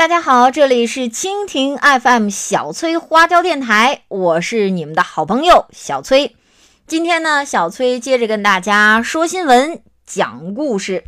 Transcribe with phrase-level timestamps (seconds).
[0.00, 6.34] 大家好，这里是蜻蜓 FM 小崔花椒电台，我是你们的好朋友小崔。
[6.86, 11.04] 今天呢，小崔接着跟大家说新闻、讲故事。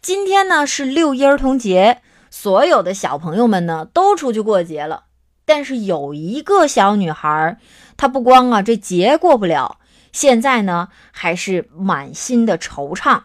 [0.00, 2.00] 今天呢是六一儿童节，
[2.30, 5.04] 所有的小朋友们呢都出去过节了。
[5.44, 7.58] 但是有一个小女孩，
[7.98, 9.76] 她不光啊这节过不了，
[10.10, 13.24] 现在呢还是满心的惆怅。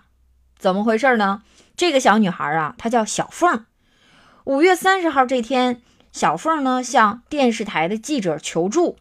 [0.60, 1.44] 怎么回事呢？
[1.78, 3.64] 这个小女孩啊，她叫小凤。
[4.46, 8.98] 五月三十号这天，小凤呢向电视台的记者求助，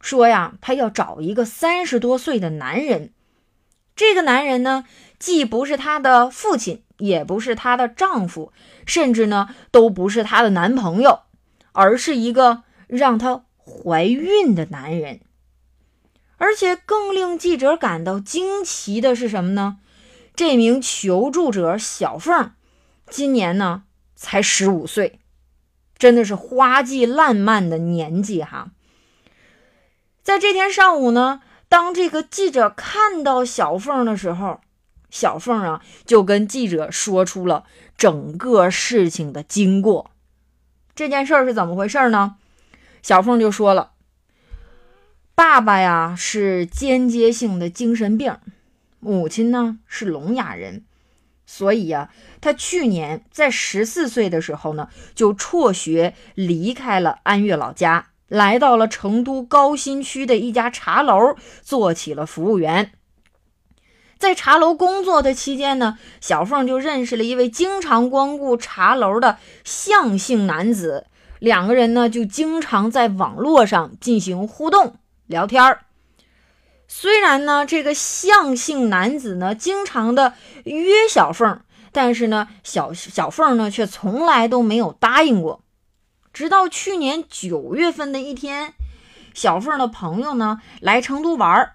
[0.00, 3.10] 说呀，她要找一个三十多岁的男人。
[3.94, 4.86] 这个男人呢，
[5.18, 8.50] 既不是她的父亲，也不是她的丈夫，
[8.86, 11.20] 甚至呢，都不是她的男朋友，
[11.72, 15.20] 而是一个让她怀孕的男人。
[16.38, 19.80] 而且更令记者感到惊奇的是什么呢？
[20.34, 22.52] 这名求助者小凤，
[23.10, 23.82] 今年呢？
[24.18, 25.20] 才十五岁，
[25.96, 28.72] 真的是花季烂漫的年纪哈。
[30.22, 34.60] 在这天上午呢，当这个记者看到小凤的时候，
[35.08, 37.64] 小凤啊就跟记者说出了
[37.96, 40.10] 整个事情的经过。
[40.96, 42.36] 这件事是怎么回事呢？
[43.00, 43.92] 小凤就说了
[45.36, 48.36] ：“爸爸呀是间接性的精神病，
[48.98, 50.84] 母亲呢是聋哑人。”
[51.50, 52.10] 所以呀，
[52.42, 62.92] 他去年在十四岁的时候呢，就辍学离开了安岳老家，来到了成都高新区的一家茶楼，做起了服务员。
[64.18, 71.06] 在茶楼工作的期间呢，小凤就认识了一位经常光顾茶楼的向姓男子，
[71.38, 74.96] 两个人呢就经常在网络上进行互动
[75.26, 75.86] 聊天儿。
[76.90, 80.32] 虽然呢，这个向姓男子呢经常的
[80.64, 81.60] 约小凤，
[81.92, 85.62] 但是呢，小小凤呢却从来都没有答应过。
[86.32, 88.72] 直到去年九月份的一天，
[89.34, 91.74] 小凤的朋友呢来成都玩儿，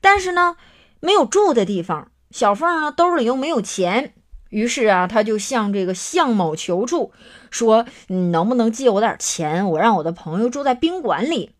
[0.00, 0.56] 但是呢
[1.00, 4.14] 没有住的地方，小凤呢兜里又没有钱，
[4.48, 7.12] 于是啊，他就向这个向某求助，
[7.50, 9.68] 说：“你能不能借我点钱？
[9.68, 11.52] 我让我的朋友住在宾馆里。”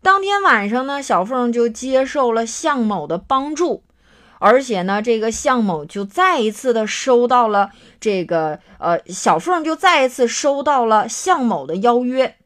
[0.00, 3.82] 当天晚上呢，小凤就接受了向某的帮助，
[4.38, 7.70] 而且呢，这个向某就再一次的收到了
[8.00, 12.36] 这个呃，小凤就再一次收到了向某的邀约。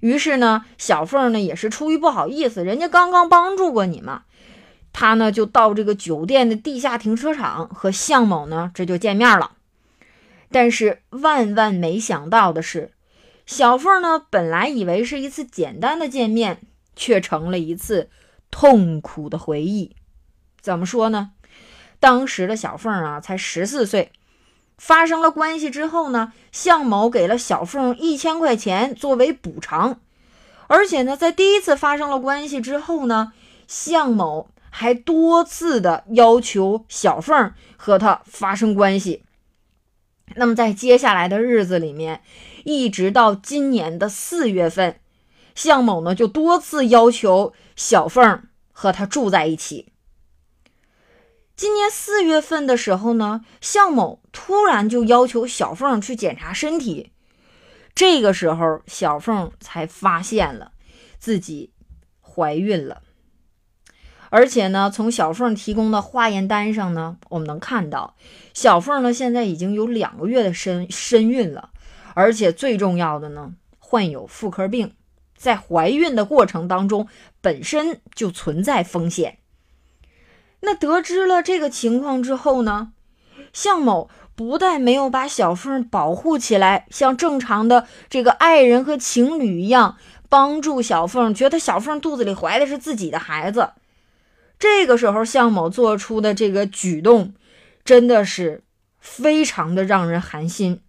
[0.00, 4.24] 于是呢，小凤呢也是出于不好意思，人家刚刚帮助过你嘛，
[4.92, 9.52] 他呢就到这个酒店的地下停车场和向某呢这就见面了。
[10.50, 12.90] 但是万万没想到的是。
[13.46, 16.62] 小凤呢，本来以为是一次简单的见面，
[16.96, 18.10] 却成了一次
[18.50, 19.94] 痛苦的回忆。
[20.60, 21.30] 怎么说呢？
[22.00, 24.10] 当时的小凤啊，才十四岁。
[24.76, 30.00] 发生了关系之后呢，向某给了小凤一千块钱作为补偿，
[30.66, 33.32] 而且呢，在第一次发生了关系之后呢，
[33.66, 39.22] 向某还多次的要求小凤和他发生关系。
[40.36, 42.22] 那么在接下来的日子里面，
[42.64, 45.00] 一直到今年的四月份，
[45.54, 48.42] 向某呢就多次要求小凤
[48.72, 49.92] 和他住在一起。
[51.56, 57.12] 今年四月份的时候呢，向某突然就要求小凤去检查身体，
[57.94, 60.72] 这个时候小凤才发现了
[61.18, 61.72] 自己
[62.20, 63.02] 怀孕了。
[64.36, 68.14] 而且呢，从小凤提供的化验单上呢，我们能看到，
[68.52, 71.70] 小凤呢现在已经有两个月的身身孕了，
[72.12, 74.92] 而且最重要的呢，患有妇科病，
[75.38, 77.08] 在怀孕的过程当中
[77.40, 79.38] 本身就存在风险。
[80.60, 82.92] 那得知了这个情况之后呢，
[83.54, 89.96] 向某不但没有把小凤保护起来，像正常的这个爱人和情侣一样
[90.28, 93.70] 帮助小凤，觉得小凤肚子里怀的是自己的孩子。
[94.58, 97.34] 这个时候，向某做出的这个举动，
[97.84, 98.64] 真的是
[98.98, 100.80] 非常的让人寒心。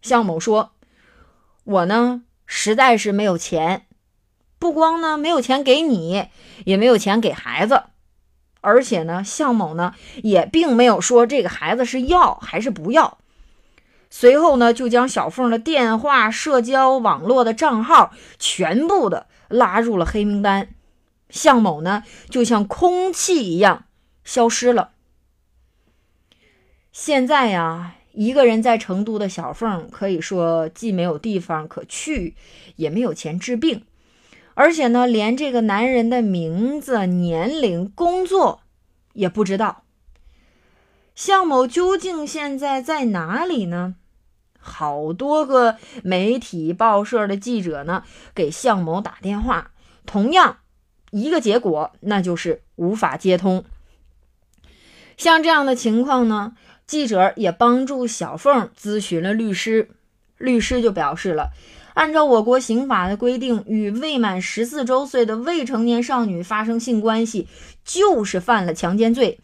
[0.00, 0.72] 向某说
[1.62, 3.86] ：“我呢，实在是没有钱，
[4.58, 6.26] 不光呢没有钱给你，
[6.64, 7.84] 也没有钱给孩子，
[8.60, 9.94] 而且呢，向某呢
[10.24, 13.18] 也并没有说这个孩子是要还是不要。”
[14.10, 20.74] 随后呢，就将小凤的电话、社交网络的账号全部的拉入了黑名单。
[21.32, 23.86] 向某呢，就像空气一样
[24.22, 24.92] 消失了。
[26.92, 32.36] 现在呀，一个人在成都的小凤，可以说既没有地方可去，
[32.76, 33.84] 也没有钱治病，
[34.54, 38.60] 而且呢，连这个男人的名字、年龄、工作
[39.14, 39.84] 也不知道。
[41.14, 43.96] 向某究竟现在在哪里呢？
[44.58, 49.72] 好多个媒体报社的记者呢给向某打电话，
[50.06, 50.58] 同样
[51.12, 53.64] 一个结果，那就是无法接通。
[55.18, 56.54] 像这样的情况呢，
[56.86, 59.90] 记者也帮助小凤咨询了律师，
[60.38, 61.50] 律师就表示了，
[61.92, 67.46] 按照我国刑法的规定，与未满十四周岁的未成年少女发生性关系
[67.84, 69.38] 就是犯了强奸罪。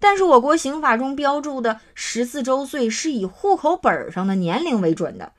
[0.00, 5.32] 但是我国刑法中标注的十四周岁是以户口本上的年龄为准的。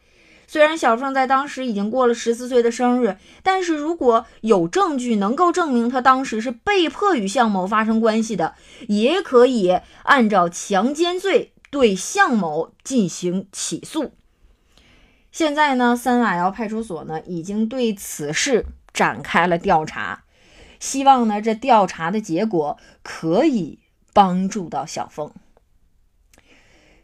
[0.51, 8.55] 虽然小凤在当时已经过了十四岁的生日，但是如果有证据能够证明她当时是被迫与向某发生关系的，
[8.87, 14.13] 也可以按照强奸罪对向某进行起诉。
[15.31, 20.23] 现在呢，三瓦窑派出所呢已经对此事展开了调查，
[20.79, 23.77] 希望呢这调查的结果可以。
[24.11, 25.31] 帮助到小凤。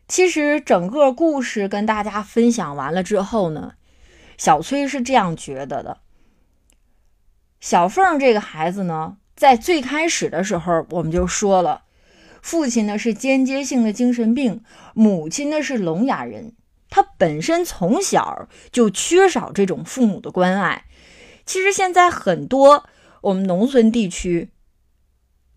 [0.08, 3.74] 其实整个故事跟大家分享完了之后呢，
[4.38, 5.98] 小崔是这样觉得的：
[7.60, 11.84] 小凤这个孩子呢，在最开始的时候我们就说了，
[12.42, 14.64] 父亲呢是间接性的精神病，
[14.94, 16.54] 母亲呢是聋哑人，
[16.90, 20.86] 他本身从小就缺少这种父母的关爱。
[21.46, 22.88] 其实现在很多
[23.22, 24.52] 我们农村地区。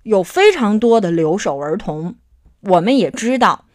[0.05, 2.15] 有非常多的留守儿童，
[2.61, 3.67] 我们也知道，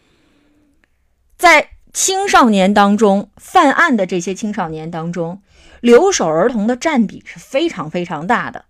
[1.94, 5.40] 青少年当中犯案的这些青少年当中，
[5.80, 8.64] 留守儿童的占比是非常非常大的。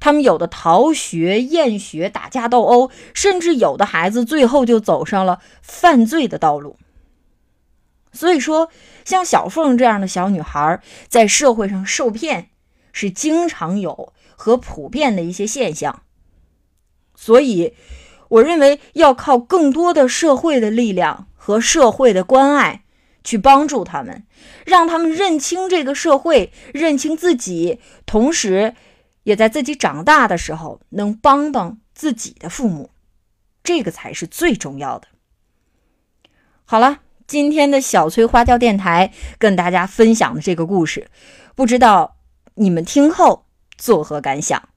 [0.00, 6.76] 他们有的逃学、厌学、打架斗殴，甚至有的孩子最后就走上了犯罪的道路。
[8.12, 8.68] 所以说，
[9.04, 12.50] 像小凤这样的小女孩在社会上受骗，
[12.92, 16.02] 是经常有和普遍的一些现象。
[17.14, 17.74] 所以，
[18.28, 22.82] 我认为要靠更多的社会的力量和社会的关爱
[23.22, 24.26] 去帮助他们，
[24.64, 28.74] 让他们认清这个社会，认清自己，同时
[29.22, 32.90] 也在自己长大的时候能帮帮自己的父母，
[33.62, 35.06] 这个才是最重要的。
[36.64, 36.98] 好了，
[37.28, 41.06] 今天的小崔花椒电台跟大家分享的这个故事，
[41.54, 42.16] 不知道
[42.56, 43.46] 你们听后
[43.78, 44.68] 作何感想？